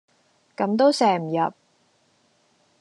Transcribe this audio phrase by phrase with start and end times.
[0.57, 1.53] 咁都射唔入